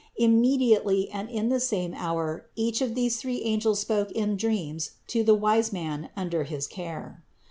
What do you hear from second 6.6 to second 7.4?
care.